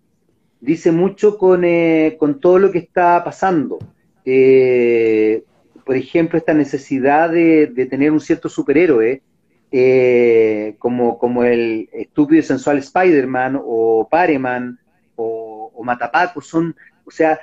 [0.60, 3.80] dice mucho con, eh, con todo lo que está pasando.
[4.26, 5.44] Eh,
[5.86, 9.22] por ejemplo, esta necesidad de, tener un cierto superhéroe,
[9.72, 14.80] eh, como, como el estúpido y sensual Spider-Man o Pareman
[15.16, 17.40] o, o, Matapaco, son, o sea,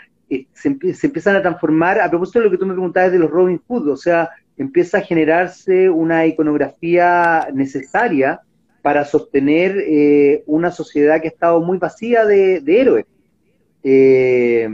[0.53, 3.61] se, empiezan a transformar, a propósito de lo que tú me preguntabas de los Robin
[3.67, 8.41] Hood, o sea, empieza a generarse una iconografía necesaria
[8.85, 13.07] para sostener eh, una sociedad que ha estado muy vacía de, héroes.
[13.83, 14.69] Eh,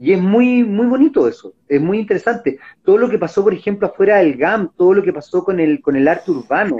[0.00, 2.58] y es muy, muy bonito eso, es muy interesante.
[2.82, 5.82] Todo lo que pasó, por ejemplo, afuera del GAM, todo lo que pasó con el,
[5.82, 6.78] con el arte urbano,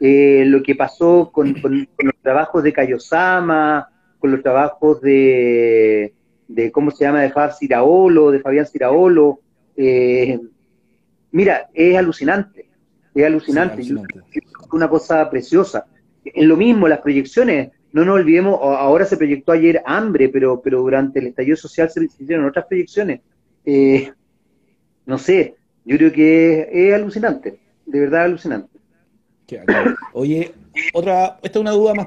[0.00, 6.12] eh, lo que pasó con, los trabajos de Kayosama, con los trabajos de,
[6.48, 9.38] de ¿cómo se llama?, de Fabián Ciraolo, de Fabián Ciraolo.
[11.30, 12.68] mira, es alucinante,
[13.14, 13.92] es alucinante, es
[14.72, 15.86] una cosa preciosa
[16.24, 20.80] en lo mismo, las proyecciones, no nos olvidemos, ahora se proyectó ayer hambre, pero, pero
[20.80, 23.20] durante el estallido social se hicieron otras proyecciones.
[23.64, 24.12] Eh,
[25.06, 28.78] no sé, yo creo que es, alucinante, de verdad alucinante.
[30.12, 30.52] Oye,
[30.92, 32.06] otra, esta es una duda más,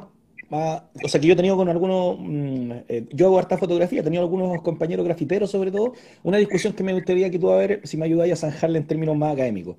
[1.03, 4.03] o sea, que yo he tenido con algunos, mm, eh, yo hago harta fotografía, he
[4.03, 7.81] tenido algunos compañeros grafiteros sobre todo, una discusión que me gustaría que tú a ver
[7.83, 9.77] si me ayudáis a zanjarla en términos más académicos.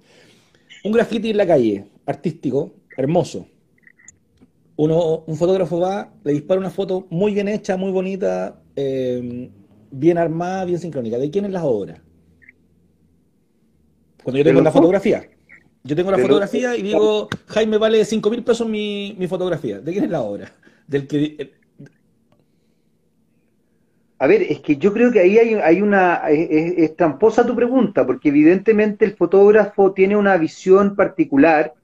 [0.82, 3.46] Un grafiti en la calle, artístico, hermoso,
[4.76, 9.50] uno, un fotógrafo va, le dispara una foto muy bien hecha, muy bonita, eh,
[9.90, 11.18] bien armada, bien sincrónica.
[11.18, 12.02] ¿De quién es la obra?
[14.22, 15.28] Cuando yo tengo la fotografía.
[15.84, 19.80] Yo tengo la fotografía y digo, Jaime vale 5 mil pesos mi, fotografía.
[19.80, 20.50] ¿De quién es la obra?
[20.86, 21.36] Del que...
[21.38, 21.52] Eh,
[24.18, 26.22] A ver, es que yo creo que ahí hay, hay una...
[26.30, 31.74] Es, es tramposa tu pregunta, porque evidentemente el fotógrafo tiene una visión particular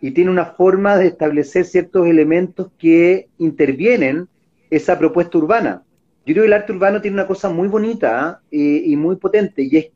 [0.00, 4.28] y tiene una forma de establecer ciertos elementos que intervienen
[4.70, 5.82] esa propuesta urbana.
[6.24, 8.40] Yo creo que el arte urbano tiene una cosa muy bonita ¿ah?
[8.50, 9.86] y, muy potente, y es,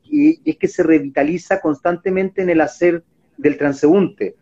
[0.43, 3.03] es, que se revitaliza constantemente en el hacer
[3.37, 4.35] del transeúnte.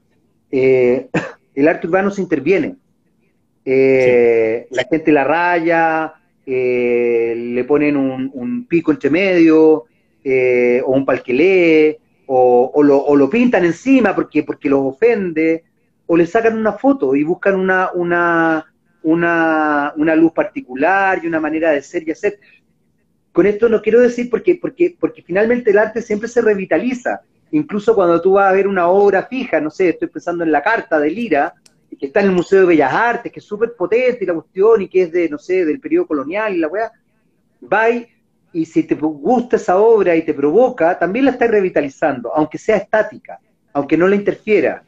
[0.51, 1.07] Eh,
[1.55, 2.75] el arte urbano se interviene.
[3.65, 6.13] Eh, la gente la raya,
[6.45, 9.85] eh, le ponen un, pico entre medio,
[10.85, 15.63] o un palquelé, o, lo, pintan encima porque, porque los ofende,
[16.05, 21.39] o le sacan una foto y buscan una, una, una, una luz particular y una
[21.39, 22.39] manera de ser y hacer.
[23.31, 27.21] Con esto no quiero decir porque, porque, porque finalmente el arte siempre se revitaliza
[27.53, 30.63] incluso cuando tú vas a ver una obra fija, no sé, estoy pensando en la
[30.63, 31.53] carta de Lira,
[31.99, 34.81] que está en el Museo de Bellas Artes, que es súper potente y la cuestión,
[34.81, 36.91] y que es de, no sé, del periodo colonial y la weá,
[37.71, 38.07] va y
[38.53, 43.39] si te gusta esa obra y te provoca, también la estás revitalizando, aunque sea estática,
[43.73, 44.83] aunque no la interfiera.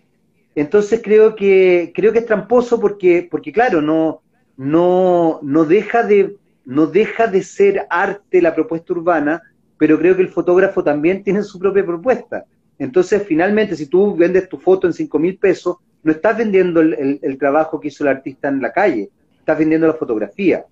[0.54, 4.21] Entonces creo que, creo que es tramposo porque, porque claro, no,
[4.56, 9.41] no, no deja de, no deja de ser arte la propuesta urbana,
[9.78, 12.45] pero creo que el fotógrafo también tiene su propia propuesta.
[12.78, 17.38] Entonces, finalmente, si tú vendes tu foto en 5 mil pesos, no estás vendiendo el,
[17.39, 20.65] trabajo que hizo el artista en la calle, estás vendiendo la fotografía.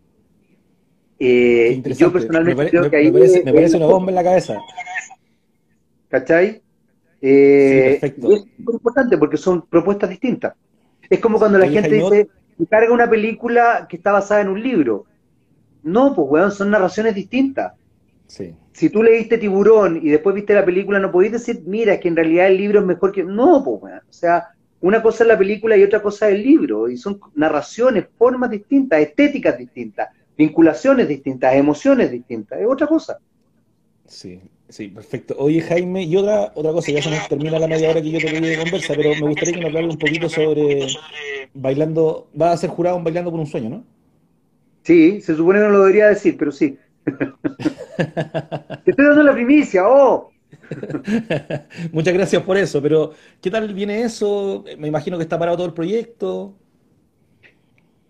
[1.20, 3.12] Eh, yo personalmente creo que ahí...
[3.12, 4.58] Me parece, una bomba en la cabeza.
[6.10, 6.62] ¿Cachai?
[7.22, 10.54] Eh, es muy importante porque son propuestas distintas.
[11.10, 12.28] Es como cuando la gente dice,
[12.70, 15.06] carga una película que está basada en un libro.
[15.84, 17.74] No, pues weón, son narraciones distintas.
[18.28, 22.16] Si tú leíste Tiburón y después viste la película, no podéis decir, mira, que en
[22.16, 23.24] realidad el libro es mejor que.
[23.24, 24.02] No, pues weón.
[24.10, 24.50] O sea,
[24.82, 26.90] una cosa es la película y otra cosa es el libro.
[26.90, 32.60] Y son narraciones, formas distintas, estéticas distintas, vinculaciones distintas, emociones distintas.
[32.60, 33.20] Es otra cosa.
[34.06, 35.36] Sí, sí, perfecto.
[35.38, 38.20] Oye, Jaime, y otra, otra cosa, ya se nos termina la media hora que yo
[38.20, 40.88] te de conversa, pero me gustaría que nos hablara un poquito sobre
[41.54, 42.30] bailando.
[42.40, 43.84] Va a ser jurado en Bailando por un Sueño, ¿no?
[44.84, 46.78] Sí, se supone que no lo debería decir, pero sí.
[47.06, 50.32] Te estoy dando la primicia, oh.
[51.92, 54.64] Muchas gracias por eso, pero ¿qué tal viene eso?
[54.78, 56.56] Me imagino que está parado todo el proyecto.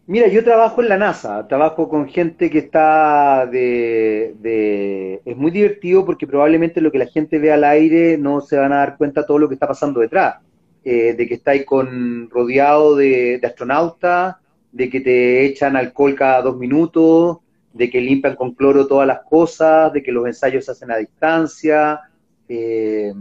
[0.05, 6.05] Mira, yo trabajo en la NASA, trabajo con gente que está de, Es muy divertido
[6.05, 9.21] porque probablemente lo que la gente ve al aire no se van a dar cuenta
[9.21, 10.37] de todo lo que está pasando detrás.
[10.83, 14.35] Eh, de que estáis con, rodeado de, de astronautas,
[14.73, 17.37] de que te echan alcohol cada dos minutos,
[17.71, 20.97] de que limpian con cloro todas las cosas, de que los ensayos se hacen a
[20.97, 22.01] distancia.
[22.47, 23.13] Eh,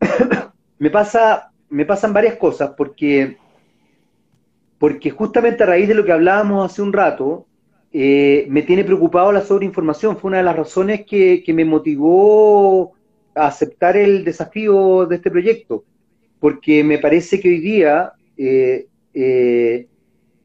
[0.78, 3.38] me, pasa, me pasan varias cosas porque,
[4.78, 7.46] porque justamente a raíz de lo que hablábamos hace un rato,
[7.92, 10.16] eh, me tiene preocupado la sobreinformación.
[10.16, 12.92] Fue una de las razones que, me motivó
[13.34, 15.84] a aceptar el desafío de este proyecto,
[16.38, 18.86] porque me parece que hoy día eh,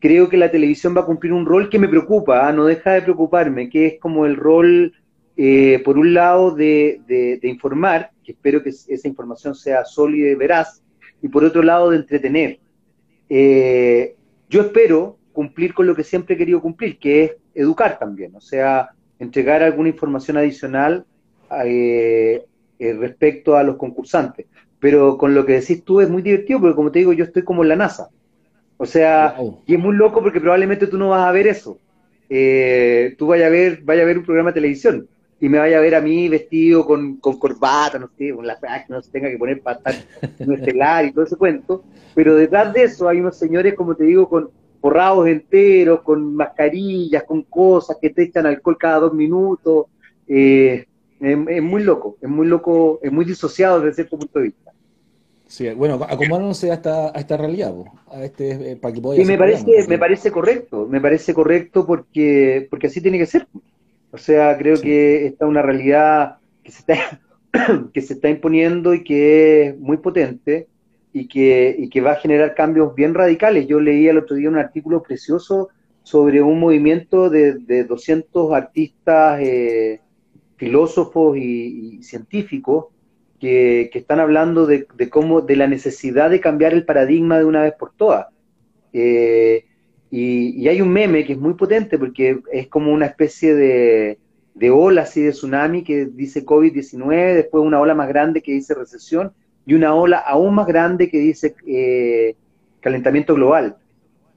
[0.03, 2.51] creo que la televisión va a cumplir un rol que me preocupa, ¿ah?
[2.51, 4.91] no deja de preocuparme, que es como el rol,
[5.37, 10.83] eh, por un lado, de, informar, que espero que esa información sea sólida y veraz,
[11.21, 12.59] y por otro lado, de entretener.
[13.29, 14.17] Eh,
[14.53, 18.39] yo espero cumplir con lo que siempre he querido cumplir, que es educar también, o
[18.39, 21.05] sea, entregar alguna información adicional
[21.65, 22.45] eh,
[22.79, 24.45] respecto a los concursantes.
[24.79, 27.43] Pero con lo que decís tú es muy divertido, porque como te digo, yo estoy
[27.43, 28.09] como en la NASA.
[28.77, 29.35] O sea,
[29.65, 31.79] y es muy loco porque probablemente tú no vas a ver eso.
[32.29, 35.07] Eh, tú vayas a ver, vaya a ver un programa de televisión
[35.43, 38.85] y me vaya a ver a mí vestido con, corbata, no sé, con la que
[38.87, 39.93] no se tenga que poner para estar
[40.39, 41.83] en estelar y todo ese cuento.
[42.15, 47.25] Pero detrás de eso hay unos señores, como te digo, con borrados enteros, con mascarillas,
[47.25, 49.87] con cosas que te echan alcohol cada dos minutos.
[50.29, 50.85] Eh,
[51.19, 54.71] es, muy loco, es muy loco, es muy disociado desde cierto punto de vista.
[55.47, 57.73] Sí, bueno, acomodándose a esta, a esta realidad,
[58.09, 62.65] a este, eh, para que Sí, me parece, me parece correcto, me parece correcto porque,
[62.69, 63.45] porque así tiene que ser.
[64.13, 67.21] O sea, creo que está una realidad que se está,
[67.93, 70.67] que se está imponiendo y que es muy potente
[71.11, 73.67] y que, y que va a generar cambios bien radicales.
[73.67, 75.69] Yo leí el otro día un artículo precioso
[76.03, 79.99] sobre un movimiento de, de 200 artistas, eh,
[80.57, 82.85] filósofos y científicos
[83.43, 87.73] que, están hablando de, cómo, de la necesidad de cambiar el paradigma de una vez
[87.73, 88.27] por todas.
[88.93, 89.65] Eh,
[90.15, 94.19] y, hay un meme que es muy potente porque es como una especie de,
[94.53, 98.75] de ola así de tsunami que dice COVID-19, después una ola más grande que dice
[98.75, 99.31] recesión
[99.65, 102.35] y una ola aún más grande que dice eh,
[102.79, 103.77] calentamiento global.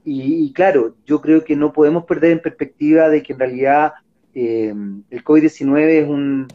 [0.02, 3.92] Y, claro, yo creo que no podemos perder en perspectiva de que en realidad
[4.34, 4.72] eh,
[5.10, 6.46] el COVID-19 es un,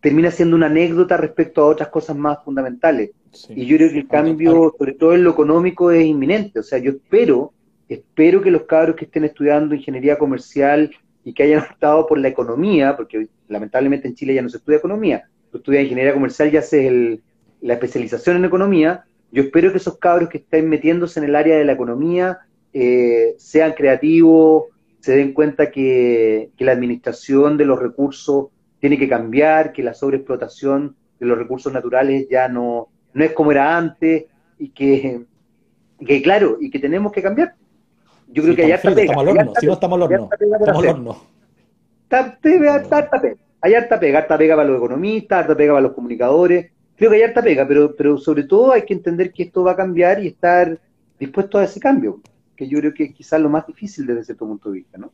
[0.00, 3.10] termina siendo una anécdota respecto a otras cosas más fundamentales.
[3.50, 6.60] Y yo creo que el cambio, sobre todo en lo económico, es inminente.
[6.60, 7.52] O sea, yo espero,
[7.94, 10.90] espero que los cabros que estén estudiando ingeniería comercial
[11.24, 14.78] y que hayan optado por la economía, porque lamentablemente en Chile ya no se estudia
[14.78, 17.20] economía, tú estudias ingeniería comercial y haces
[17.60, 21.56] la especialización en economía, yo espero que esos cabros que estén metiéndose en el área
[21.56, 22.38] de la economía
[22.72, 24.64] eh, sean creativos,
[25.00, 28.46] se den cuenta que, que la administración de los recursos
[28.80, 33.50] tiene que cambiar, que la sobreexplotación de los recursos naturales ya no, no es como
[33.50, 34.26] era antes
[34.58, 35.22] y que,
[36.06, 37.54] que claro, y que tenemos que cambiar.
[38.34, 39.12] Yo creo que allá está pega.
[39.12, 40.28] Estamos al horno, si no estamos al horno.
[40.32, 41.34] Estamos al horno.
[43.60, 47.16] Hay harta pega, harta pega para los economistas, harta pega para los comunicadores, creo que
[47.16, 50.22] hay harta pega, pero, pero sobre todo hay que entender que esto va a cambiar
[50.22, 50.78] y estar
[51.18, 52.20] dispuesto a ese cambio,
[52.56, 55.10] que yo creo que es quizás lo más difícil desde cierto punto de vista, ¿no?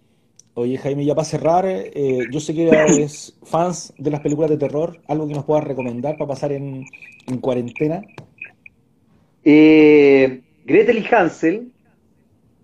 [0.54, 4.56] Oye, Jaime, ya para cerrar, eh, yo sé que eres fans de las películas de
[4.56, 6.84] terror, algo que nos puedas recomendar para pasar en,
[7.40, 8.02] cuarentena.
[9.44, 11.70] Eh, Gretel y Hansel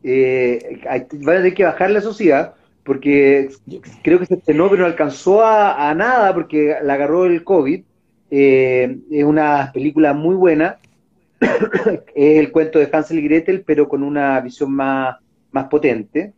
[0.09, 2.55] eh, van a tener que bajar la sociedad
[2.85, 3.49] porque
[4.03, 7.83] creo que se estrenó pero no alcanzó a, nada porque la agarró el COVID.
[8.31, 10.79] Eh, es una película muy buena.
[11.41, 15.17] es el cuento de Hansel y Gretel, pero con una visión más,
[15.51, 16.33] más potente.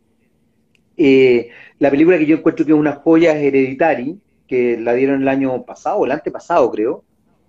[0.97, 5.21] Eh, la película que yo encuentro que es una joya es Hereditary, que la dieron
[5.21, 7.05] el año pasado, el antepasado creo,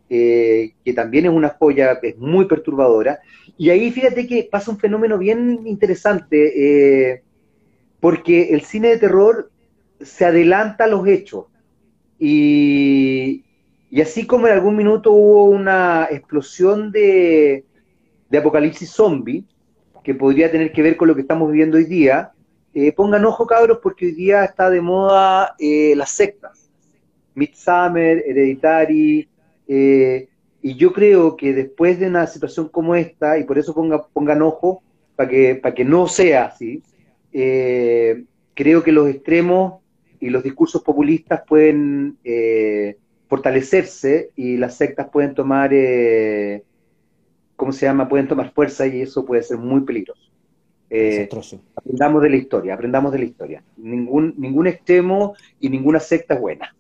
[0.10, 3.20] eh, que también es una joya, es muy perturbadora.
[3.58, 7.24] Y ahí fíjate que pasa un fenómeno bien interesante, eh,
[8.00, 9.52] porque el cine de terror
[10.02, 11.46] se adelanta a los hechos.
[12.18, 13.44] Y,
[14.02, 17.66] así como en algún minuto hubo una explosión de,
[18.30, 19.44] de apocalipsis zombie,
[20.04, 22.32] que podría tener que ver con lo que estamos viviendo hoy día,
[22.74, 26.70] eh, pongan ojo, cabros, porque hoy día está de moda eh, las sectas.
[27.34, 29.28] Midsummer, Hereditary.
[29.70, 30.28] Eh,
[30.62, 33.74] y yo creo que después de una situación como esta, y por eso
[34.12, 34.84] pongan ojo,
[35.16, 36.84] para que, para que no sea así,
[37.32, 39.82] creo que los extremos
[40.20, 42.18] y los discursos populistas pueden
[43.28, 45.72] fortalecerse y las sectas pueden tomar,
[47.56, 48.10] ¿cómo se llama?
[48.10, 50.30] Pueden tomar fuerza y eso puede ser muy peligroso.
[50.90, 51.30] Eh,
[51.76, 53.64] aprendamos de la historia, aprendamos de la historia.
[53.78, 56.76] Ningún, ningún extremo y ninguna secta es buena.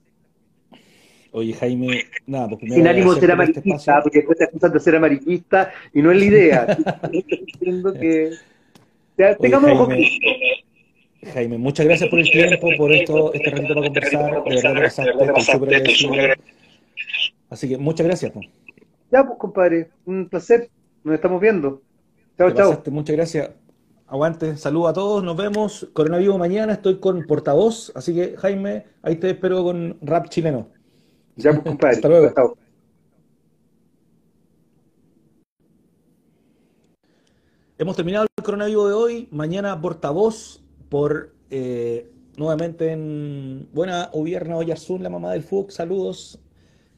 [1.32, 4.80] Oye, Jaime, nada, porque Sin ánimo de ser este amarillista, porque después te acusan de
[4.80, 6.78] ser amarillista y no es la idea.
[8.00, 8.32] que.
[9.40, 10.64] tengamos Jaime,
[11.34, 14.44] Jaime, muchas gracias por el tiempo, por esto, este ratito para conversar.
[14.44, 16.40] De verdad, pasaste, estoy súper
[17.50, 18.32] Así que muchas gracias.
[19.12, 20.70] Ya, pues, compadre, un placer.
[21.04, 21.82] Nos estamos viendo.
[22.38, 22.84] Chao, chao.
[22.92, 23.52] Muchas gracias.
[24.08, 25.88] Aguante, saludos a todos, nos vemos.
[25.94, 30.70] Coronavirus mañana, estoy con portavoz, así que Jaime, ahí te espero con rap chileno.
[31.40, 31.96] Ya, pues, compadre.
[31.96, 32.58] Hasta luego.
[37.78, 39.28] Hemos terminado el coronavirus de hoy.
[39.32, 45.72] Mañana portavoz por eh, nuevamente en Buena Ovierna Oyarzún, la mamá del FUC.
[45.72, 46.40] Saludos.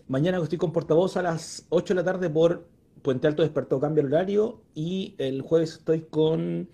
[0.08, 2.68] Mañana estoy con portavoz a las 8 de la tarde por
[3.04, 4.62] Puente Alto Despertó Cambio el Horario.
[4.74, 6.68] Y el jueves estoy con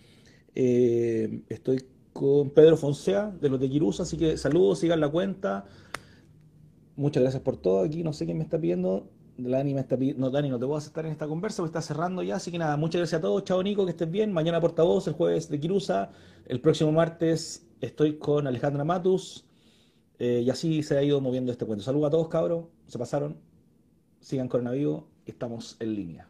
[0.56, 5.66] eh, estoy con Pedro Fonsea de los de Quirusa, así que saludos, sigan la cuenta.
[6.98, 7.84] Muchas gracias por todo.
[7.84, 9.08] Aquí no sé quién me está pidiendo.
[9.38, 10.20] Dani me está pidiendo.
[10.20, 12.38] No, Dani, no te voy a aceptar en esta conversa porque está cerrando ya.
[12.38, 13.44] Así que nada, muchas gracias a todos.
[13.44, 14.34] Chao, Nico, que estés bien.
[14.34, 16.10] Mañana portavoz, el jueves de Quirusa.
[16.48, 19.46] El próximo martes estoy con Alejandra Matus.
[20.18, 21.84] Eh, y así se ha ido moviendo este cuento.
[21.86, 22.66] Saludos a todos, cabros.
[22.88, 23.38] Se pasaron.
[24.20, 25.04] Sigan coronavirus.
[25.28, 26.28] Estamos en línea.